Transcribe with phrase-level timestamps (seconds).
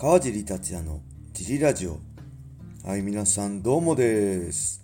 [0.00, 1.02] 川尻達也の
[1.34, 1.98] ジリラジオ。
[2.88, 4.82] はい皆さんどうもです。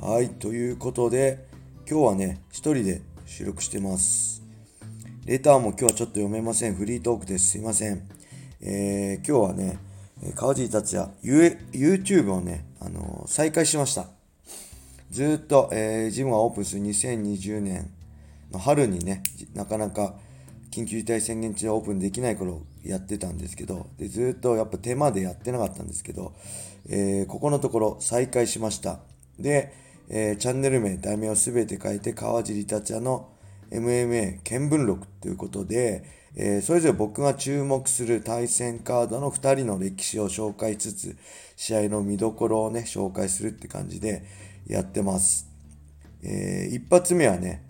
[0.00, 1.46] はいということで
[1.88, 4.42] 今日はね一人で収録してます。
[5.26, 6.74] レターも今日はちょっと読めません。
[6.74, 7.50] フリートークです。
[7.52, 8.02] すいません。
[8.60, 9.78] えー、今日はね
[10.34, 14.08] 川尻達也 YouTube をね、あのー、再開しました。
[15.12, 17.88] ずっと、えー、ジムがオープンする2020年
[18.50, 19.22] の春にね
[19.54, 20.16] なかなか
[20.72, 26.32] 緊急事態宣言中でオープンできない頃やってたんですけど、でずっとやっぱ手間でやってなかったんですけど、
[26.88, 28.98] えー、ここのところ再開しました。
[29.38, 29.74] で、
[30.08, 33.28] えー、チャンネル名、題名をすべて変えて、川尻達也の
[33.70, 36.04] MMA 見聞録ということで、
[36.34, 41.16] えー、それぞれ僕が注目する対戦カードの2人の歴史を紹介しつつ、
[41.56, 44.24] 試合の見どころをね、紹介するって感じで
[44.66, 45.46] やってます。
[46.22, 47.62] えー、一発目はね、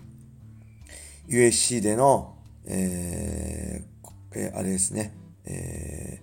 [1.29, 6.21] USC でのえー、あれですね、え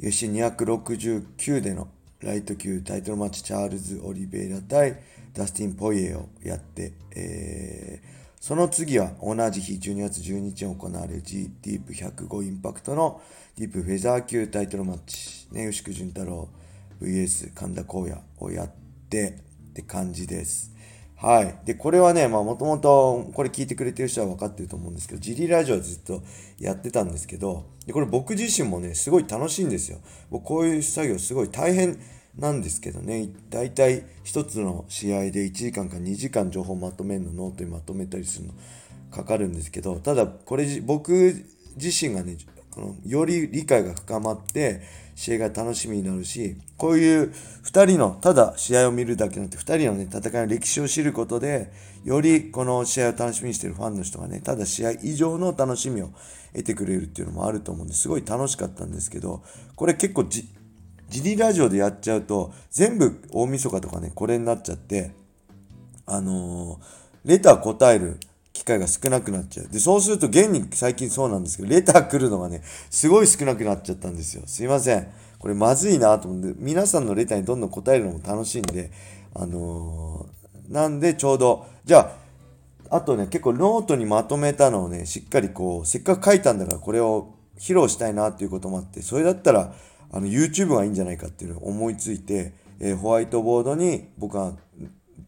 [0.00, 1.88] ー、UFC269 での
[2.20, 5.00] ライト級タイトルマッチチャールズ・オリベイラ対
[5.34, 13.20] ダスティン・ポイエをやって、えー、その次は同じ日12月12日に行われる G ディープ105インパクトの
[13.56, 16.48] ディープフェザー級タイトルマッチ、ね、吉久潤太郎
[17.00, 18.70] VS 神田光也をやっ
[19.10, 19.38] て
[19.70, 20.75] って感じです。
[21.16, 21.58] はい。
[21.64, 26.22] で、これはね、まあもともとこれ聞いてくれてる人は分かってると思うんですけど、ジリラジオはずっと
[26.58, 29.98] やってたんですけど、でこれ僕自身もね、すごい楽しいんですよ。
[30.30, 31.98] 僕こういう作業すごい大変
[32.36, 38.52] なんですけどね、大体一つの試合で1時間か2時間情報まとめるの、ノートにまとめたりするの
[39.10, 42.36] かかるんですけど、ただこれ僕自身がね、
[42.76, 44.82] このより理解が深まって、
[45.14, 47.32] 試合が楽しみになるし、こういう
[47.64, 51.72] 2人の、ただ試合を見るだけじゃなくて、2人のね、戦いの歴史を知ることで、
[52.04, 56.10] よりこの試合を楽しみにしているファンの人がね、ただ試合以上の楽しみを
[56.52, 59.42] 得てくれるっていうのもあると思うんですごい楽しかったんですけど、
[59.74, 60.46] これ結構じ、
[61.08, 65.12] ジリラジオでやっちゃうと、全部大晦日とかね、これになっちゃって、
[66.04, 66.78] あのー、
[67.24, 68.20] レター答える
[68.66, 69.68] 会が少なくなっちゃう。
[69.68, 74.42] で、そうすると現に最近そうなんですけど、レター来るのがね、すごい少なくなっちゃったんですよ。
[74.46, 75.08] すいません。
[75.38, 78.90] これまずいなと思って、皆さんのレターにどんどん答えるのも楽しいんで、
[79.34, 82.12] あのー、なんでちょうど、じゃ
[82.90, 89.74] あ、あとね、結構ノートにまとめたのをね、しっかりこう、せっかく書いたんだからこれを披露したいなっていうこともあって、それだったら、
[90.12, 94.52] あの、YouTube がいいんじゃないかっていうのを思いついて、えー、ホワイトボードに僕は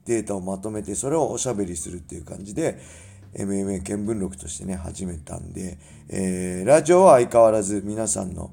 [0.04, 2.78] データをまとめて、それをおしゃべりするっていう感じで、
[3.34, 5.78] MMA 見聞録としてね、始めたんで、
[6.08, 8.52] えー、ラジオは相変わらず皆さんの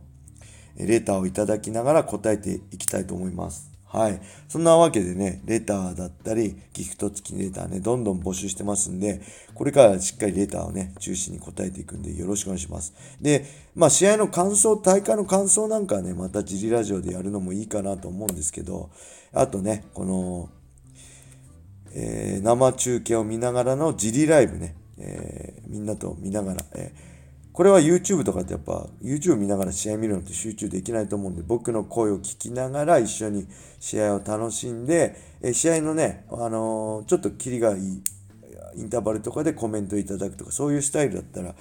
[0.77, 3.75] レターをいただきながら答えていきたいと思います。
[3.95, 4.21] はい。
[4.49, 9.21] そんなわけでね、レターだったり、ギフト付きレターね、どんどん募集してますんで、
[9.53, 12.93] これからしっかりレターをね、中心に答えていくんで、よろしくお願いします。
[13.21, 18.89] で、まあ、試合の感想、大会の感想なんかはね、またジリラジオでやるのもいいかなと思うんですけど、
[19.31, 20.49] あとね、この、
[21.97, 33.47] えー、生中継を見ながらのジリライブね、えー、みんなと見ながら、えー、これは YouTube とかってやっぱ YouTube 見ながら試合見るのって集中できないと思うんで僕の声を聞きながら一緒に
[33.79, 38.03] 試合を楽しんで、え試合のね、あのちょっとキリがいい
[38.75, 41.55] インターバルとかでコメントいただくとかそういうスタイルだったら、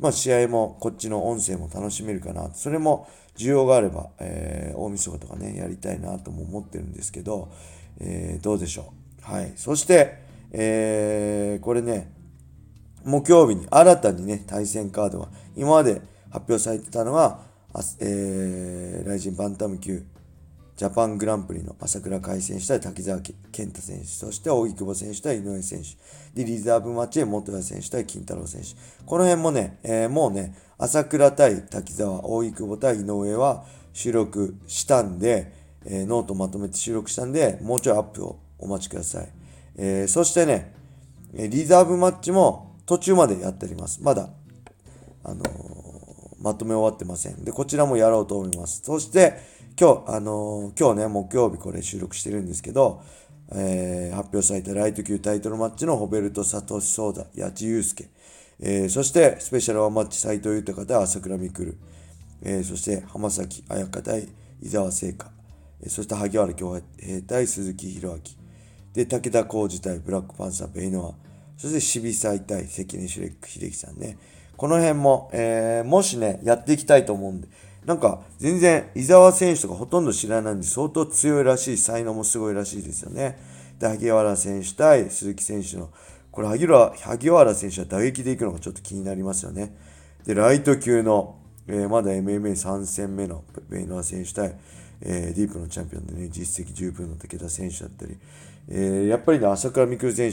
[0.00, 2.50] まあ、試合もこっちの音声も楽しめるかな。
[2.52, 7.50] それも需要があれば、えー、大晦日とかねやりたいなとも思ってるんですけど、
[8.00, 8.97] えー、どうでしょう？
[9.28, 9.52] はい。
[9.56, 10.22] そして、
[10.52, 12.10] えー、これね、
[13.04, 16.00] 木曜日に新たにね、対戦カードが、今まで
[16.30, 17.42] 発表されてたのは、
[18.00, 20.02] えー、ライジンバンタム級
[20.78, 25.88] ジャパングランプリの朝倉海選手対滝沢健太選手、そして荻久保選手対井上選手、
[26.34, 28.68] で、リザーブマッチで元谷選手対金太郎選手。
[29.04, 35.52] この辺もね、えー、もうね、朝倉対瀧澤、扇久保対井上は収録したんで、
[35.84, 39.28] えー、ノートまとめて収録したんで、もうちょいアップをお待ちください。
[39.76, 40.74] えー、そしてね、
[41.32, 44.00] リザーブマッチも途中までやっております。
[44.02, 44.30] まだ、
[45.24, 45.48] あのー、
[46.40, 47.44] まとめ終わってません。
[47.44, 48.82] で、こちらもやろうと思います。
[48.84, 49.34] そして、
[49.78, 53.02] 今日、あのー、今日ね、木曜日これ収録してるんですけど、
[53.50, 58.10] えー、発表されたライト級タイトルマッチのホベルト・サトシ・ソウザ、矢地祐介、
[58.60, 61.74] えー、そしてスペシャルワンマッチ斎藤豊対朝倉未来、
[62.42, 64.28] えー、そして浜崎彩香対
[64.60, 65.30] 伊沢聖華、
[65.80, 68.20] えー、そして萩原恭平対鈴木宏明、
[68.98, 74.18] で、武田浩二対ブラックパンサーベイノア、そして渋沢対関根シュレック秀樹さんね。
[74.56, 77.46] この辺も、えー、もしね、やっていきたいと思うんで、
[77.86, 83.38] なんか全然伊沢選手とかほとんど知らないんで相当強いらしい、才能もすごいらしいですよね。
[83.78, 85.90] で、萩原選手対鈴木選手の、
[86.32, 89.76] これ萩原萩原選手は打撃でいくのがちょっと気になりますよね。
[90.26, 94.56] で、ライト級のえー、まだ MMA3 戦目のベイナー選手対、
[95.02, 98.16] えー、ディープのチャンピオンでね、実績十分の武田選手だったり、
[98.70, 100.32] えー、やっぱりね、朝倉未来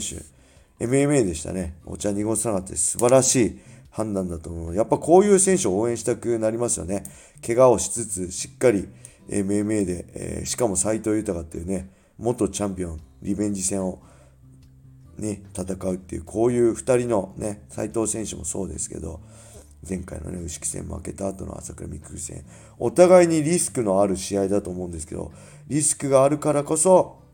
[0.78, 1.74] 手、MMA でしたね。
[1.86, 3.60] お茶濁さなかった素晴らしい
[3.90, 4.74] 判断だと思う。
[4.74, 7.04] やっぱこういう選手を応援したくなりますよね。
[7.44, 8.88] 怪我をしつつ、しっかり
[9.28, 14.02] MMA で、えー、しかも斎藤豊っていうね、元チャンピオン、リベンジ戦を
[15.18, 19.20] ね、戦うっていう、こういう2人のね、斎藤選手もそうですけど、
[19.88, 22.44] 前回のね、牛木戦負けた後の朝倉未来戦、
[22.78, 25.32] お互いにリスクのある試合だと思うんですけど、
[25.68, 27.25] リスクがあるからこそ、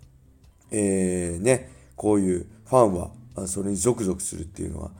[0.72, 4.90] えー、ね、こういうファンはそれにゾクゾクするっていうのは、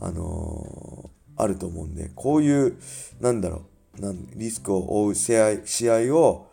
[0.00, 2.76] あのー、あると思うんで、こういう、
[3.20, 3.66] なんだろ
[3.98, 6.48] う、なんリスクを負う試合試合を、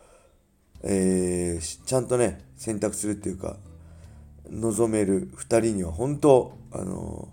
[0.82, 3.56] えー、ちゃんとね、選択するっていうか、
[4.50, 7.28] 望める2人には本当、あの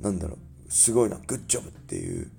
[0.00, 0.38] ー、なんだろ
[0.68, 2.30] う、すごいな、グッジョブっていう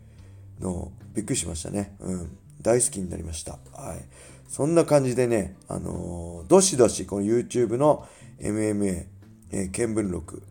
[0.60, 1.96] のをびっくりしましたね。
[2.00, 2.38] うん。
[2.62, 3.60] 大好きになりました。
[3.74, 4.04] はい。
[4.48, 8.08] そんな感じでね、あのー、どしどし、この YouTube の
[8.40, 9.06] MMA、
[9.52, 10.44] えー、見聞録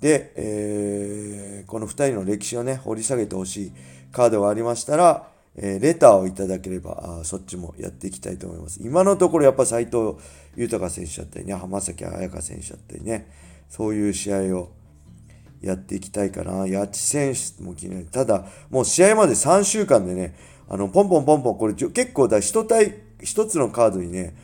[0.00, 3.72] で、えー、この2人の歴史をね、掘り下げてほしい
[4.10, 8.80] カードがありましたら、えレターをいただければあ、そっちもやっていきたいと思います。
[8.82, 10.14] 今のところやっぱ斎藤
[10.56, 13.30] 豊選手だったりね、浜崎彩香選手だったりね、
[13.68, 14.70] そういう試合を
[15.60, 16.66] やっていきたいかな。
[16.66, 18.06] 八千選手も気になる。
[18.06, 20.34] ただ、もう試合まで3週間でね、
[20.68, 24.34] あの、ポンポンポンポン、これ結構だ、人対1つのカードにね、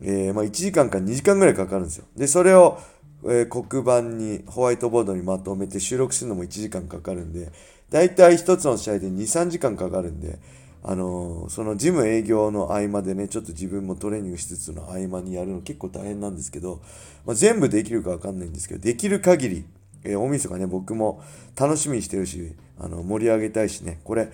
[0.00, 2.04] えー、まあ、1時間か2時間ぐらいかかるんですよ。
[2.16, 2.78] で、それを、
[3.24, 7.52] えー、黒板に、ホワイトボードにまとめて収録するのも1時間かかるんで、
[7.90, 10.38] だいたい1つの試合で2、3時間かかるんで、
[10.82, 16.82] あのー、そのジム営業の合間でね、ちょっと自分もトレーニングしつつの合間にやるの結構大変なんですけど、
[17.24, 19.64] まあ、全部できるかわかんないんですけど、できる限り、
[20.02, 21.22] えー、大晦日ね、僕も
[21.56, 24.28] 楽しみにしてるし、あの、盛り上げたいしね、これ、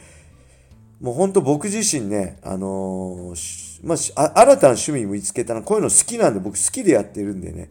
[1.00, 7.70] もうほんと僕自身ね、あのーまあ、新たな趣味見つけたな、こういうの好きなんで僕好きでやってるんでね、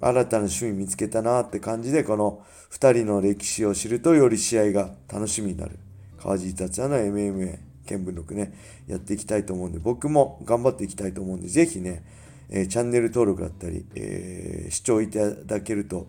[0.00, 5.78] 新たな趣味見つけたなって感じで、この2人の歴史を知るとより試合が楽しみになる。
[6.18, 8.54] 川尻達也の MMA 見聞録ね、
[8.86, 12.02] やっていきたいと思うんで、僕も頑張っていきたいと思うんで、ぜひね、
[12.48, 16.08] えー、チャンネル登録だったり、えー、視聴いただけると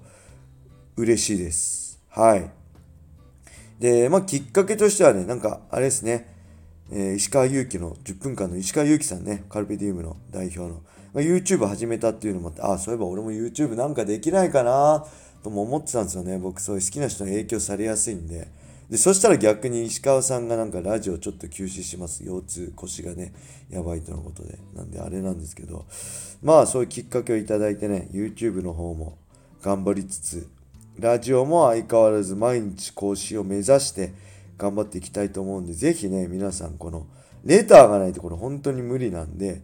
[0.96, 2.02] 嬉しいです。
[2.10, 2.50] はい。
[3.80, 6.35] で、まあ、きっかけとしてはね、なんか、あれですね、
[6.92, 10.82] えー、石川祐希の10分間の石川祐希さんね、カルペディウムの代表の、
[11.14, 15.06] まあ、YouTube 始めたっていうのもあって、ああ、そういえば俺も YouTube なんかできないかな
[15.44, 16.38] とも思ってたんですよね。
[16.38, 18.48] 僕そういう好きな人に影響されやすいんで。
[18.90, 22.24] で、そしたら逆に石川さんがなんかラジオちょっと休止します。
[22.24, 23.34] 腰痛、腰がね、
[23.70, 24.60] やばいとのことで。
[24.76, 25.86] なんであれなんですけど、
[26.44, 29.18] まあそういうきっかけをいただいてね、YouTube の方も
[29.64, 30.48] 頑張りつつ、
[31.00, 34.14] ラジオも相変わらず毎日更新を目指して
[34.58, 37.08] 頑張っていきたいと思うんで、ぜひね、皆さんこの
[37.44, 39.64] レターがないとこれ本当に無理なんで、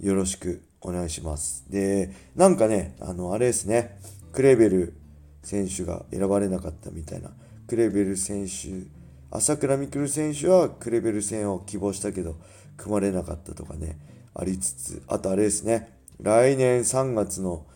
[0.00, 1.64] よろしくお願いします。
[1.70, 3.98] で、なんかね、あの、あれですね、
[4.32, 4.94] クレベル
[5.42, 7.30] 選手が選ばれなかったみたいな、
[7.66, 8.86] クレベル選手、
[9.30, 12.36] 朝倉未来選手はクレベル戦を希望したけど、
[12.76, 13.98] 組まれなかったとかね、
[14.34, 17.66] ありつつ、あとあれですね、来年3月の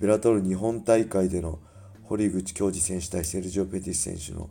[0.00, 1.58] ベラトル日本大会での
[2.04, 4.50] 堀口恭司選手対セルジオ・ペティス選手の、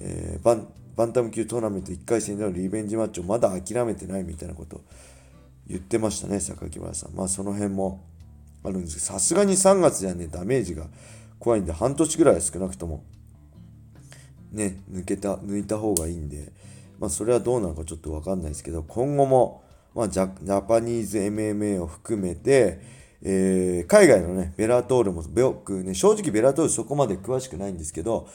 [0.00, 4.80] えー、バンバンタム級トーナメント1回戦でのリベンジマッチをまだ諦めてないみたいなこと
[5.68, 7.12] 言ってましたね、榊原さん。
[7.14, 8.04] まあその辺も
[8.64, 10.86] あるんですけど、さすがに3月じゃね、ダメージが
[11.38, 13.04] 怖いんで、半年ぐらい少なくとも、
[14.50, 16.52] ね、抜けた、抜いた方がいいんで、
[16.98, 19.62] まあそれはどうなのかちょっとわかんないですけど、今後も、
[19.94, 22.80] まあジャジャパニーズ MMA を含めて、
[23.22, 28.28] えー、海外のね、ベラトールも、僕ね、正直ベラトールそこまで詳しくないんですけど、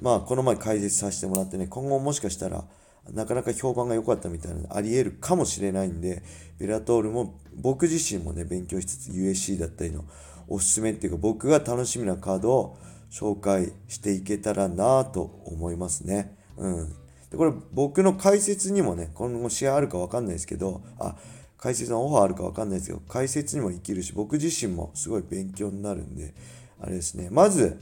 [0.00, 2.64] まあこの前解説させてもらってね、今後もしかしたら、
[3.12, 6.22] なかなか評判が良かったみたいなのあり得るかもしれないんで、
[6.58, 10.04] ベラトールも僕自身もね、勉強しつつ USC だったりの
[10.48, 12.78] おすすめっていうか僕が楽しみなカードを
[13.10, 16.36] 紹介していけたらなぁと思いますね。
[16.56, 16.88] うん。
[17.30, 21.16] で、これ僕の解説にもね、今後試合あるかわかんないですけど、あ、
[21.58, 26.34] 解説のオファーあるかわかんないですけど、解説にも生きるし、僕自身もすごい勉強になるんで、
[26.80, 27.28] あれですね。
[27.30, 27.78] まず、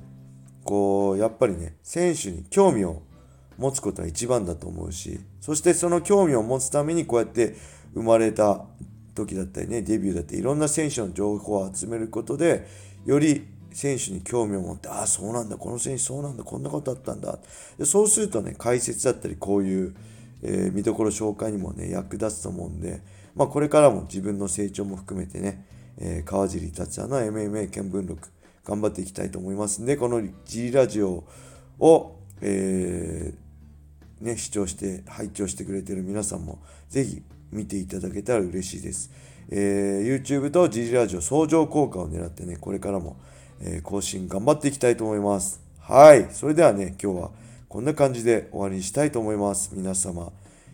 [0.69, 3.01] こう、やっぱりね、選手に興味を
[3.57, 7.57] 持つことが一番だと思うし、そしてその興味を持つためにこうやって
[7.95, 8.67] 生まれた
[9.15, 12.69] 時だったりね、デビューだっていろんな選手の情報を集めることで、
[13.07, 17.39] より選手に興味を持って、ああ、そうなんだ、この選手そうなんだ、こんなことあったんだ。
[17.79, 19.95] でそうするとね、解説だったり、こういう、
[20.43, 23.01] えー、見どころ紹介にもね、役立つと思うんで、
[23.35, 25.65] まあ、これからも自分の成長も含めてね、
[25.97, 28.29] えー、川尻達也の MMA 見聞録、
[28.69, 31.25] 頑張っていきたいと思いますんで、この G ラジオ
[31.79, 36.59] を、えー、ね、視聴して、拝聴してくれてる皆さんも、
[36.91, 39.11] ぜひ見ていただけたら嬉しいです。
[39.49, 43.17] えー、YouTube と GG ラジオ相乗効果を狙ってね、これからも、
[43.63, 45.63] えー、更新頑張っていきたいと思います。
[45.81, 46.29] はい。
[46.31, 47.31] それではね、今日は
[47.71, 49.71] こんな感じで終わりにしたいと思います。
[49.73, 50.31] 皆様、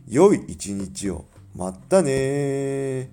[0.08, 1.26] 良い一日を。
[1.54, 3.10] またね